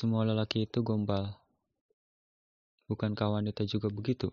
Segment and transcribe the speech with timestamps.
[0.00, 1.36] semua lelaki itu gombal.
[2.88, 4.32] Bukankah wanita juga begitu?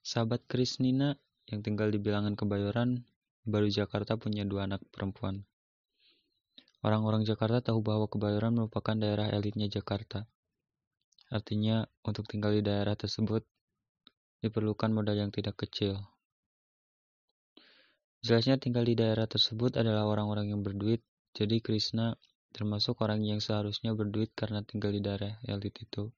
[0.00, 1.20] Sahabat Krisnina
[1.52, 3.04] yang tinggal di bilangan Kebayoran,
[3.44, 5.44] baru Jakarta punya dua anak perempuan.
[6.80, 10.24] Orang-orang Jakarta tahu bahwa Kebayoran merupakan daerah elitnya Jakarta.
[11.28, 13.44] Artinya, untuk tinggal di daerah tersebut,
[14.40, 16.00] diperlukan modal yang tidak kecil.
[18.24, 21.04] Jelasnya tinggal di daerah tersebut adalah orang-orang yang berduit,
[21.36, 22.16] jadi Krishna
[22.56, 26.08] termasuk orang yang seharusnya berduit karena tinggal di daerah elit itu.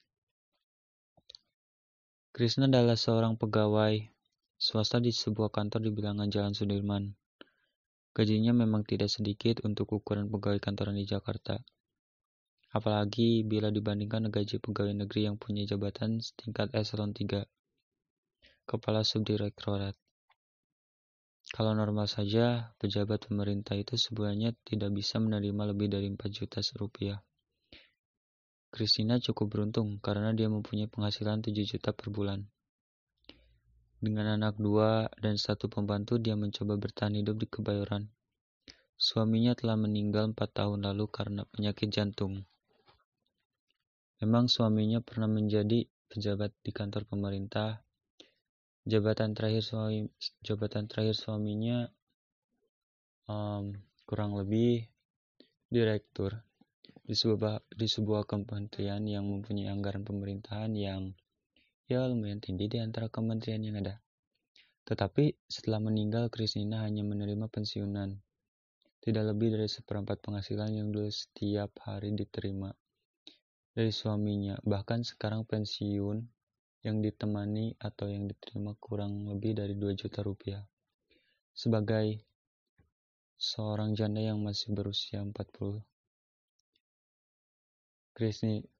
[2.30, 3.98] Krishna adalah seorang pegawai
[4.54, 7.10] swasta di sebuah kantor di bilangan Jalan Sudirman.
[8.14, 11.58] Gajinya memang tidak sedikit untuk ukuran pegawai kantoran di Jakarta.
[12.70, 17.42] Apalagi bila dibandingkan gaji pegawai negeri yang punya jabatan setingkat eselon 3,
[18.70, 19.98] kepala subdirektorat.
[21.48, 27.16] Kalau normal saja, pejabat pemerintah itu sebulannya tidak bisa menerima lebih dari 4 juta rupiah.
[28.68, 32.44] Christina cukup beruntung karena dia mempunyai penghasilan 7 juta per bulan.
[33.98, 38.06] Dengan anak dua dan satu pembantu, dia mencoba bertahan hidup di Kebayoran.
[38.94, 42.44] Suaminya telah meninggal 4 tahun lalu karena penyakit jantung.
[44.20, 47.87] Memang suaminya pernah menjadi pejabat di kantor pemerintah
[48.88, 50.08] jabatan terakhir suami
[50.40, 51.92] jabatan terakhir suaminya
[53.28, 53.76] um,
[54.08, 54.88] kurang lebih
[55.68, 56.40] direktur
[57.04, 61.12] di sebuah di sebuah kementerian yang mempunyai anggaran pemerintahan yang
[61.84, 64.00] ya lumayan tinggi di antara kementerian yang ada.
[64.88, 68.16] Tetapi setelah meninggal Kristina hanya menerima pensiunan,
[69.04, 72.72] tidak lebih dari seperempat penghasilan yang dulu setiap hari diterima
[73.76, 74.56] dari suaminya.
[74.64, 76.37] Bahkan sekarang pensiun
[76.88, 80.64] yang ditemani atau yang diterima kurang lebih dari 2 juta rupiah.
[81.52, 82.24] Sebagai
[83.36, 85.84] seorang janda yang masih berusia 40,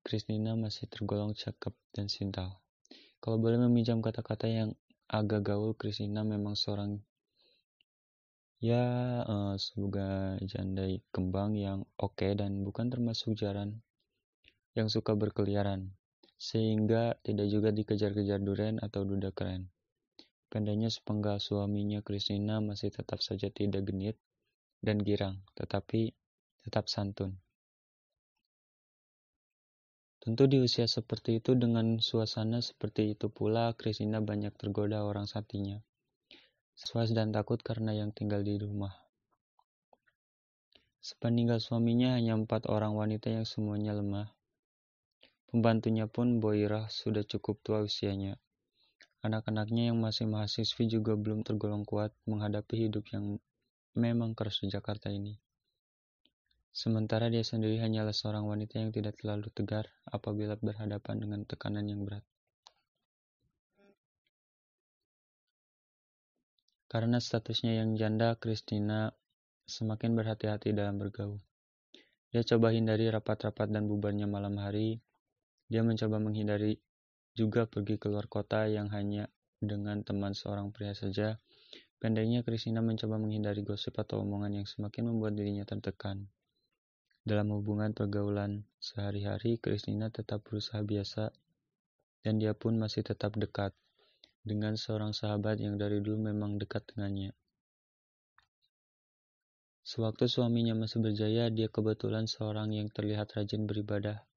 [0.03, 2.59] Kristina masih tergolong cakep dan sintal.
[3.21, 4.73] Kalau boleh meminjam kata-kata yang
[5.07, 6.99] agak gaul, Kristina memang seorang
[8.59, 10.83] ya uh, semoga janda
[11.15, 13.79] kembang yang oke okay dan bukan termasuk jaran
[14.75, 15.95] yang suka berkeliaran
[16.39, 19.69] sehingga tidak juga dikejar-kejar duren atau duda keren.
[20.49, 24.17] Pendeknya sepenggal suaminya Kristina masih tetap saja tidak genit
[24.81, 26.15] dan girang, tetapi
[26.65, 27.37] tetap santun.
[30.23, 35.79] Tentu di usia seperti itu dengan suasana seperti itu pula Kristina banyak tergoda orang satinya.
[36.79, 38.95] Suas dan takut karena yang tinggal di rumah.
[41.03, 44.38] Sepeninggal suaminya hanya empat orang wanita yang semuanya lemah.
[45.49, 48.37] Pembantunya pun Boirah sudah cukup tua usianya.
[49.25, 53.41] Anak-anaknya yang masih mahasiswi juga belum tergolong kuat menghadapi hidup yang
[53.97, 55.41] memang keras di Jakarta ini.
[56.69, 62.05] Sementara dia sendiri hanyalah seorang wanita yang tidak terlalu tegar apabila berhadapan dengan tekanan yang
[62.05, 62.23] berat.
[66.93, 69.13] Karena statusnya yang janda, Christina
[69.65, 71.41] semakin berhati-hati dalam bergaul.
[72.33, 75.01] Dia coba hindari rapat-rapat dan bubarnya malam hari,
[75.69, 76.81] dia mencoba menghindari
[77.37, 79.29] juga pergi keluar kota yang hanya
[79.61, 81.37] dengan teman seorang pria saja.
[82.01, 86.31] Pendeknya, Kristina mencoba menghindari gosip atau omongan yang semakin membuat dirinya tertekan.
[87.27, 91.35] Dalam hubungan pergaulan sehari-hari, Kristina tetap berusaha biasa,
[92.25, 93.77] dan dia pun masih tetap dekat
[94.47, 97.35] dengan seorang sahabat yang dari dulu memang dekat dengannya.
[99.83, 104.28] Sewaktu suaminya masih berjaya, dia kebetulan seorang yang terlihat rajin beribadah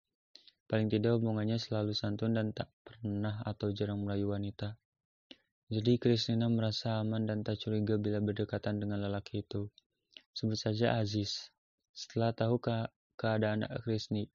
[0.72, 4.80] Paling tidak omongannya selalu santun dan tak pernah atau jarang merayu wanita.
[5.68, 9.68] Jadi Kristina merasa aman dan tak curiga bila berdekatan dengan lelaki itu.
[10.32, 11.52] Sebut saja Aziz.
[11.92, 12.88] Setelah tahu ke
[13.20, 14.32] keadaan Krisni,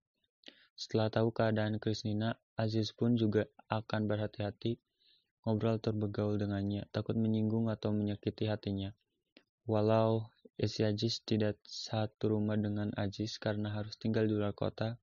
[0.76, 4.76] setelah tahu keadaan Kristina, Aziz pun juga akan berhati-hati
[5.48, 8.92] ngobrol atau bergaul dengannya, takut menyinggung atau menyakiti hatinya.
[9.64, 10.28] Walau
[10.60, 15.00] isi Aziz tidak satu rumah dengan Aziz karena harus tinggal di luar kota,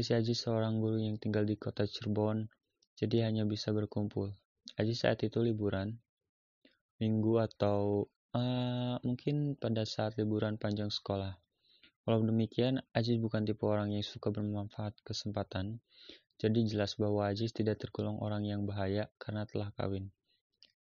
[0.00, 2.48] Isi Aji seorang guru yang tinggal di kota Cirebon,
[2.96, 4.32] jadi hanya bisa berkumpul.
[4.80, 5.92] Aji saat itu liburan,
[6.96, 11.36] minggu atau uh, mungkin pada saat liburan panjang sekolah.
[12.08, 15.84] Walau demikian, Aziz bukan tipe orang yang suka bermanfaat kesempatan,
[16.40, 20.08] jadi jelas bahwa Aziz tidak tergolong orang yang bahaya karena telah kawin.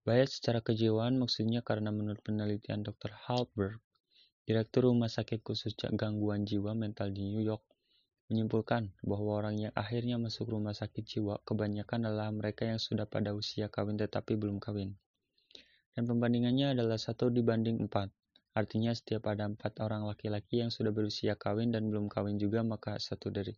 [0.07, 3.11] Bahaya secara kejiwaan maksudnya karena menurut penelitian Dr.
[3.27, 3.83] Halberg,
[4.47, 7.61] Direktur Rumah Sakit Khusus Gangguan Jiwa Mental di New York,
[8.31, 13.36] menyimpulkan bahwa orang yang akhirnya masuk rumah sakit jiwa kebanyakan adalah mereka yang sudah pada
[13.36, 14.95] usia kawin tetapi belum kawin.
[15.92, 18.07] Dan pembandingannya adalah satu dibanding empat.
[18.56, 22.95] Artinya setiap ada empat orang laki-laki yang sudah berusia kawin dan belum kawin juga, maka
[22.95, 23.51] satu dari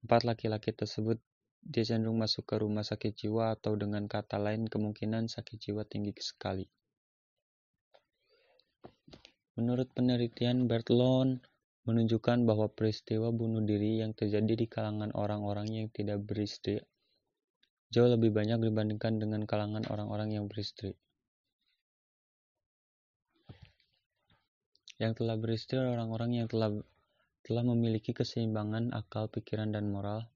[0.00, 1.20] empat laki-laki tersebut
[1.60, 6.16] dia cenderung masuk ke rumah sakit jiwa atau dengan kata lain kemungkinan sakit jiwa tinggi
[6.16, 6.64] sekali.
[9.60, 11.36] Menurut penelitian Bertlon
[11.88, 16.80] menunjukkan bahwa peristiwa bunuh diri yang terjadi di kalangan orang-orang yang tidak beristri
[17.90, 20.94] jauh lebih banyak dibandingkan dengan kalangan orang-orang yang beristri.
[25.02, 26.70] Yang telah beristri orang-orang yang telah
[27.42, 30.30] telah memiliki keseimbangan akal, pikiran, dan moral.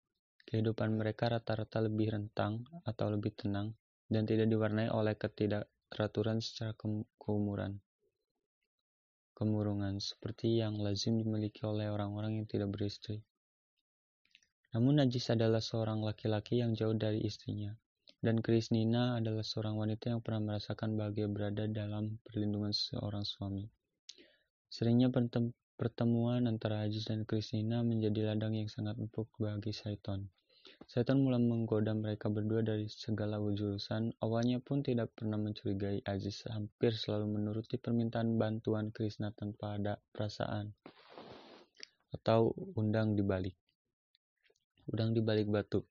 [0.44, 3.73] Kehidupan mereka rata-rata lebih rentang atau lebih tenang
[4.11, 6.75] dan tidak diwarnai oleh ketidakteraturan secara
[7.17, 7.81] keumuran.
[9.35, 13.19] Kemurungan seperti yang lazim dimiliki oleh orang-orang yang tidak beristri.
[14.71, 17.75] Namun Najis adalah seorang laki-laki yang jauh dari istrinya,
[18.23, 23.67] dan Krisnina adalah seorang wanita yang pernah merasakan bahagia berada dalam perlindungan seorang suami.
[24.71, 25.11] Seringnya
[25.79, 30.27] pertemuan antara Aziz dan Kristina menjadi ladang yang sangat empuk bagi Saiton.
[30.85, 34.15] Saiton mulai menggoda mereka berdua dari segala jurusan.
[34.21, 40.75] Awalnya pun tidak pernah mencurigai Aziz, hampir selalu menuruti permintaan bantuan Krishna tanpa ada perasaan
[42.15, 43.59] atau undang di balik.
[44.87, 45.82] Udang di balik batu.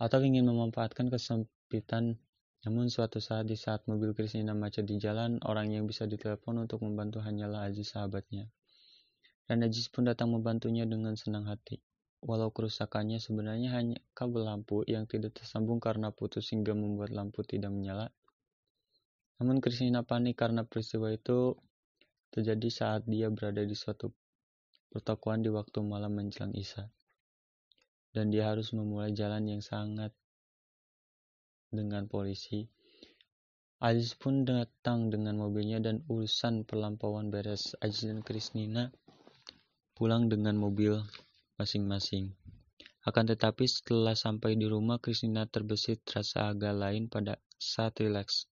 [0.00, 2.18] Atau ingin memanfaatkan kesempitan
[2.66, 6.82] namun suatu saat di saat mobil Kristina macet di jalan, orang yang bisa ditelepon untuk
[6.82, 8.50] membantu hanyalah Aziz sahabatnya.
[9.46, 11.78] Dan Aziz pun datang membantunya dengan senang hati.
[12.18, 17.70] Walau kerusakannya sebenarnya hanya kabel lampu yang tidak tersambung karena putus hingga membuat lampu tidak
[17.70, 18.10] menyala.
[19.38, 21.54] Namun Kristina panik karena peristiwa itu
[22.34, 24.10] terjadi saat dia berada di suatu
[24.90, 26.90] pertokoan di waktu malam menjelang Isya.
[28.10, 30.10] Dan dia harus memulai jalan yang sangat
[31.70, 32.66] dengan polisi.
[33.78, 37.78] Aziz pun datang dengan mobilnya dan urusan perlampauan beres.
[37.78, 38.90] Aziz dan Krisnina
[39.94, 40.98] pulang dengan mobil
[41.58, 42.32] masing-masing.
[43.02, 48.46] Akan tetapi setelah sampai di rumah, Krisnina terbesit rasa agak lain pada saat rileks.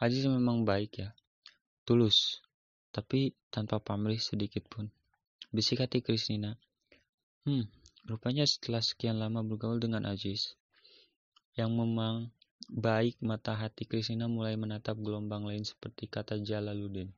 [0.00, 1.12] Aziz memang baik ya,
[1.84, 2.40] tulus,
[2.90, 4.88] tapi tanpa pamrih sedikit pun.
[5.52, 6.56] Bisik hati Krisnina.
[7.44, 7.68] Hmm,
[8.08, 10.56] rupanya setelah sekian lama bergaul dengan Aziz,
[11.58, 12.30] yang memang
[12.68, 17.08] baik mata hati Kristina mulai menatap gelombang lain seperti kata Jalaluddin.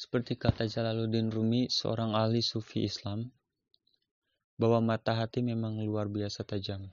[0.00, 3.28] Seperti kata Jalaluddin Rumi, seorang ahli sufi Islam,
[4.56, 6.88] bahwa mata hati memang luar biasa tajam.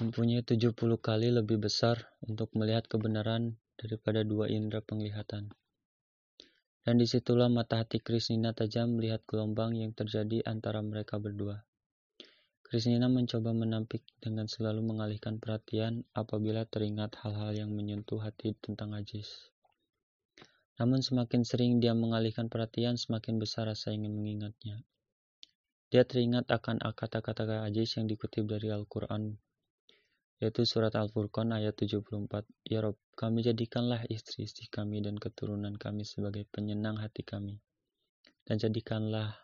[0.00, 5.52] Mempunyai 70 kali lebih besar untuk melihat kebenaran daripada dua indera penglihatan.
[6.80, 11.65] Dan di situlah mata hati Krisnina tajam melihat gelombang yang terjadi antara mereka berdua.
[12.66, 19.54] Krisnina mencoba menampik dengan selalu mengalihkan perhatian apabila teringat hal-hal yang menyentuh hati tentang Ajis.
[20.82, 24.82] Namun semakin sering dia mengalihkan perhatian, semakin besar rasa ingin mengingatnya.
[25.94, 29.38] Dia teringat akan kata-kata Ajis yang dikutip dari Al-Quran
[30.42, 32.50] yaitu surat Al-Furqan ayat 74.
[32.66, 37.62] Ya Rob, kami jadikanlah istri-istri kami dan keturunan kami sebagai penyenang hati kami.
[38.42, 39.38] Dan jadikanlah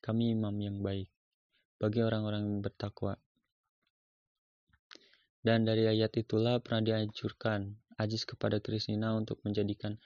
[0.00, 1.13] kami imam yang baik
[1.84, 3.20] bagi orang-orang yang bertakwa.
[5.44, 10.00] Dan dari ayat itulah pernah dianjurkan Ajis kepada Kristina untuk menjadikan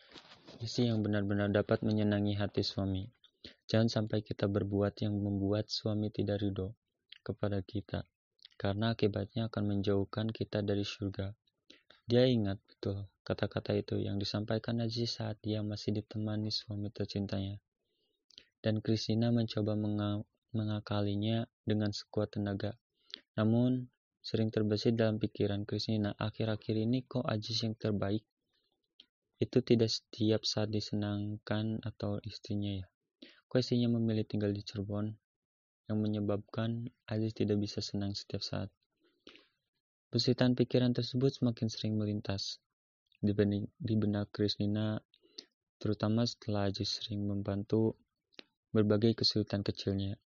[0.59, 3.07] istri yang benar-benar dapat menyenangi hati suami.
[3.71, 6.75] Jangan sampai kita berbuat yang membuat suami tidak ridho
[7.23, 8.03] kepada kita
[8.59, 11.31] karena akibatnya akan menjauhkan kita dari surga.
[12.05, 17.63] Dia ingat betul kata-kata itu yang disampaikan Najis saat dia masih ditemani suami tercintanya.
[18.59, 19.79] Dan Kristina mencoba
[20.55, 22.77] mengakalinya dengan sekuat tenaga.
[23.37, 23.89] Namun,
[24.23, 28.25] sering terbesit dalam pikiran Kristina, akhir-akhir ini kok Ajis yang terbaik?
[29.39, 32.87] Itu tidak setiap saat disenangkan atau istrinya ya.
[33.49, 35.15] Kok istrinya memilih tinggal di Cirebon,
[35.89, 38.69] yang menyebabkan Aziz tidak bisa senang setiap saat.
[40.13, 42.61] Besitan pikiran tersebut semakin sering melintas
[43.19, 45.01] di benak Krisnina,
[45.81, 47.97] terutama setelah Aziz sering membantu
[48.69, 50.21] berbagai kesulitan kecilnya.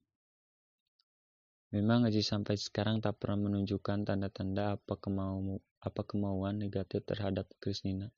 [1.69, 8.09] Memang Aziz sampai sekarang tak pernah menunjukkan tanda-tanda apa, kemau apa kemauan negatif terhadap Krisnina.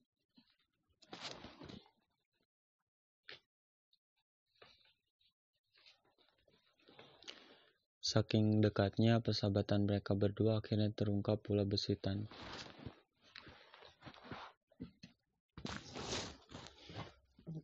[8.00, 12.32] Saking dekatnya persahabatan mereka berdua akhirnya terungkap pula besitan.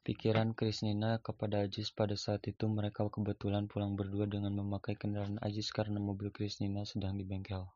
[0.08, 5.68] Pikiran Krisnina kepada Ajis pada saat itu mereka kebetulan pulang berdua dengan memakai kendaraan Ajis
[5.76, 7.68] karena mobil Krisnina sedang di bengkel.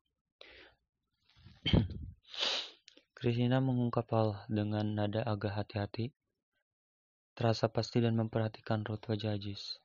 [3.19, 6.15] Kristina mengungkap hal dengan nada agak hati-hati,
[7.35, 9.83] terasa pasti dan memperhatikan raut wajah Ajis.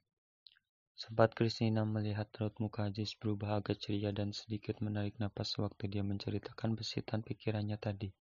[0.94, 6.06] Sempat Kristina melihat raut muka Ajis berubah agak ceria dan sedikit menarik napas waktu dia
[6.06, 8.14] menceritakan besitan pikirannya tadi.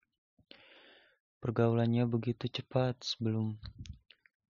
[1.43, 3.59] Pergaulannya begitu cepat sebelum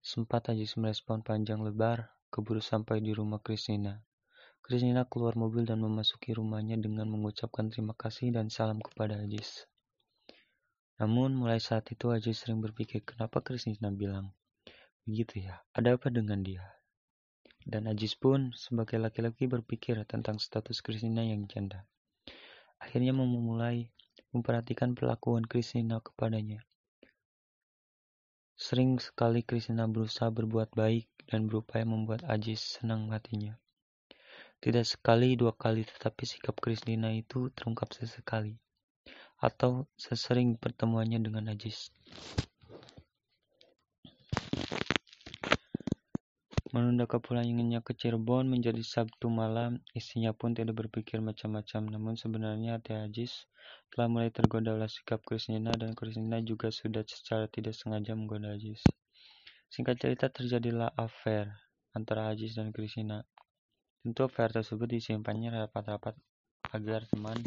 [0.03, 4.03] sempat Ajis merespon panjang lebar, keburu sampai di rumah Kristina.
[4.59, 9.63] Kristina keluar mobil dan memasuki rumahnya dengan mengucapkan terima kasih dan salam kepada Ajis.
[10.99, 14.35] Namun mulai saat itu Ajis sering berpikir kenapa Kristina bilang,
[15.07, 16.67] begitu ya, ada apa dengan dia?
[17.63, 21.87] Dan Ajis pun sebagai laki-laki berpikir tentang status Kristina yang janda.
[22.75, 23.87] Akhirnya memulai
[24.35, 26.59] memperhatikan perlakuan Kristina kepadanya.
[28.63, 33.59] Sering sekali Kristina berusaha berbuat baik dan berupaya membuat Ajis senang hatinya.
[34.63, 38.55] Tidak sekali dua kali, tetapi sikap Kristina itu terungkap sesekali
[39.43, 41.91] atau sesering pertemuannya dengan Najis.
[46.73, 51.85] Menunda kepulangannya ke Cirebon menjadi Sabtu malam, istrinya pun tidak berpikir macam-macam.
[51.85, 53.45] Namun sebenarnya hati Ajis
[53.93, 58.81] telah mulai tergoda oleh sikap Kristina dan Kristina juga sudah secara tidak sengaja menggoda Ajis.
[59.69, 61.53] Singkat cerita terjadilah affair
[61.93, 63.21] antara Ajis dan Kristina.
[64.01, 66.17] Tentu affair tersebut disimpannya rapat-rapat
[66.73, 67.37] agar teman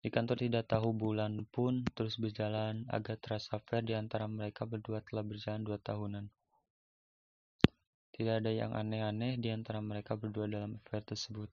[0.00, 5.04] di kantor tidak tahu bulan pun terus berjalan agar terasa fair di antara mereka berdua
[5.04, 6.35] telah berjalan dua tahunan.
[8.16, 11.52] Tidak ada yang aneh-aneh di antara mereka berdua dalam affair tersebut.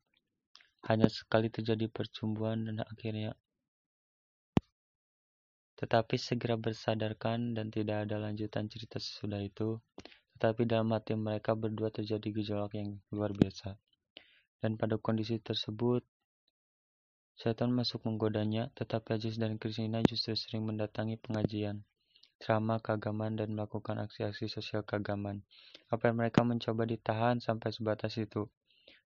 [0.87, 3.35] Hanya sekali terjadi percumbuan dan akhirnya
[5.83, 9.83] tetapi segera bersadarkan dan tidak ada lanjutan cerita sesudah itu,
[10.39, 13.75] tetapi dalam hati mereka berdua terjadi gejolak yang luar biasa.
[14.63, 16.07] Dan pada kondisi tersebut,
[17.35, 21.83] setan masuk menggodanya, tetapi Ajis dan Kristina justru sering mendatangi pengajian,
[22.43, 25.47] ceramah keagamaan dan melakukan aksi-aksi sosial keagamaan.
[25.87, 28.51] Apa yang mereka mencoba ditahan sampai sebatas itu.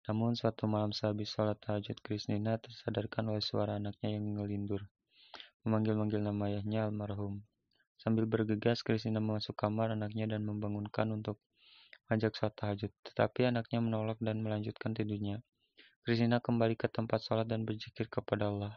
[0.08, 4.88] Namun suatu malam sehabis sholat tahajud Kristina tersadarkan oleh suara anaknya yang ngelindur,
[5.68, 7.44] memanggil-manggil nama ayahnya almarhum.
[8.00, 11.36] Sambil bergegas, Kristina masuk kamar anaknya dan membangunkan untuk
[12.08, 12.92] mengajak sholat tahajud.
[13.04, 15.44] Tetapi anaknya menolak dan melanjutkan tidurnya.
[16.00, 18.72] Kristina kembali ke tempat sholat dan berzikir kepada Allah.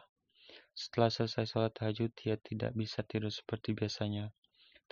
[0.76, 4.36] Setelah selesai sholat tahajud, dia tidak bisa tidur seperti biasanya.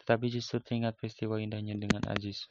[0.02, 2.48] Tetapi justru teringat peristiwa indahnya dengan Aziz.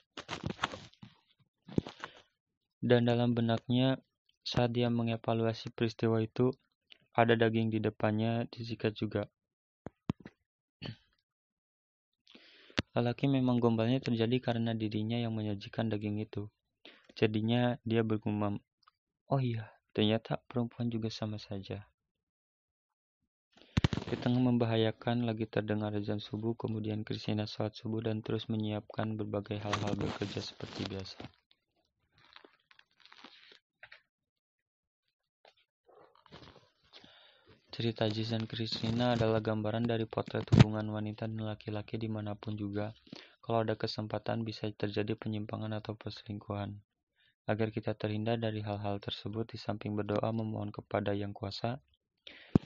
[2.79, 3.99] Dan dalam benaknya,
[4.47, 6.55] saat dia mengevaluasi peristiwa itu,
[7.19, 9.27] ada daging di depannya disikat juga.
[12.95, 16.47] Lelaki memang gombalnya terjadi karena dirinya yang menyajikan daging itu.
[17.19, 18.63] Jadinya dia bergumam,
[19.27, 21.83] oh iya, ternyata perempuan juga sama saja.
[24.09, 29.61] Di tengah membahayakan lagi terdengar azan subuh, kemudian Kristina sholat subuh dan terus menyiapkan berbagai
[29.61, 31.21] hal-hal bekerja seperti biasa.
[37.69, 42.57] Cerita Jis dan Christina adalah gambaran dari potret hubungan wanita dan laki-laki di mana pun
[42.57, 42.97] juga.
[43.45, 46.81] Kalau ada kesempatan bisa terjadi penyimpangan atau perselingkuhan.
[47.45, 51.77] Agar kita terhindar dari hal-hal tersebut, di samping berdoa memohon kepada Yang Kuasa,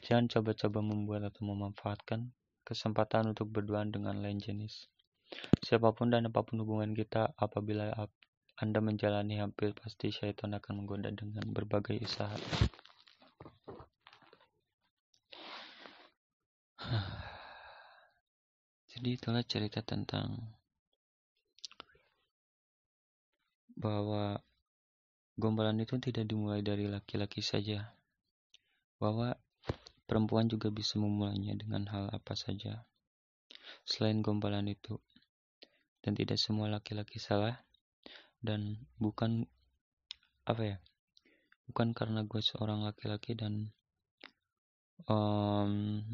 [0.03, 2.35] jangan coba-coba membuat atau memanfaatkan
[2.67, 4.91] kesempatan untuk berduaan dengan lain jenis.
[5.63, 7.95] Siapa pun dan apa pun hubungan kita, apabila
[8.61, 12.37] Anda menjalani hampir pasti syaitan akan menggoda dengan berbagai usaha.
[18.93, 20.37] Jadi itulah cerita tentang
[23.73, 24.37] bahwa
[25.41, 27.97] gombalan itu tidak dimulai dari laki-laki saja.
[29.01, 29.35] Bahwa
[30.13, 32.85] perempuan juga bisa memulainya dengan hal apa saja.
[33.89, 35.01] Selain gombalan itu.
[36.05, 37.57] Dan tidak semua laki-laki salah.
[38.45, 39.49] Dan bukan
[40.45, 40.79] apa ya
[41.73, 43.73] bukan karena gue seorang laki-laki dan
[45.09, 46.05] um,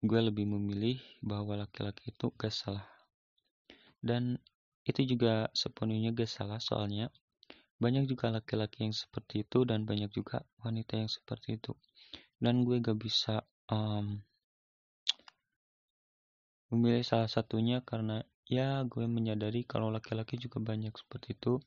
[0.00, 2.88] gue lebih memilih bahwa laki-laki itu gak salah.
[4.00, 4.40] Dan
[4.88, 7.12] itu juga sepenuhnya gak salah soalnya
[7.76, 11.76] banyak juga laki-laki yang seperti itu dan banyak juga wanita yang seperti itu.
[12.42, 14.20] Dan gue gak bisa um,
[16.70, 21.58] memilih salah satunya karena ya gue menyadari kalau laki-laki juga banyak seperti itu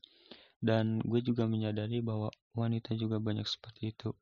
[0.60, 4.12] dan gue juga menyadari bahwa wanita juga banyak seperti itu.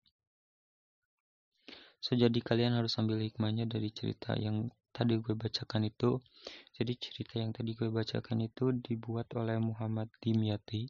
[1.98, 6.22] So, jadi kalian harus ambil hikmahnya dari cerita yang tadi gue bacakan itu.
[6.78, 10.86] Jadi cerita yang tadi gue bacakan itu dibuat oleh Muhammad Dimyati.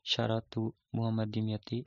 [0.00, 1.84] Syaratu Muhammad Dimyati.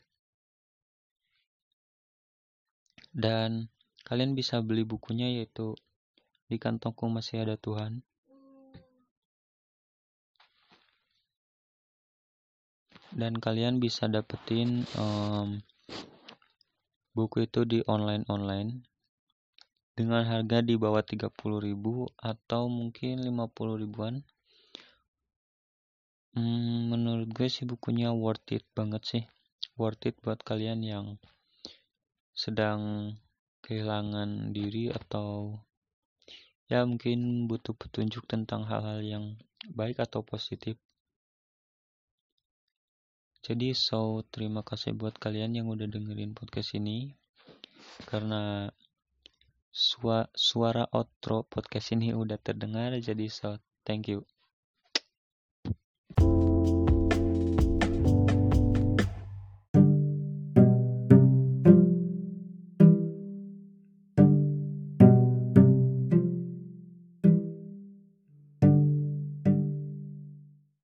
[3.11, 3.67] Dan
[4.07, 5.75] kalian bisa beli bukunya yaitu
[6.47, 8.03] di kantongku masih ada Tuhan.
[13.11, 15.59] Dan kalian bisa dapetin um,
[17.11, 18.87] buku itu di online-online
[19.91, 21.27] dengan harga di bawah 30.000
[22.15, 24.23] atau mungkin 50 ribuan.
[26.31, 29.23] Hmm, menurut gue sih bukunya worth it banget sih.
[29.75, 31.19] Worth it buat kalian yang
[32.41, 33.13] sedang
[33.61, 35.61] kehilangan diri atau
[36.65, 39.25] ya mungkin butuh petunjuk tentang hal-hal yang
[39.69, 40.73] baik atau positif.
[43.45, 47.13] Jadi so terima kasih buat kalian yang udah dengerin podcast ini
[48.09, 48.73] karena
[50.33, 54.25] suara outro podcast ini udah terdengar jadi so thank you.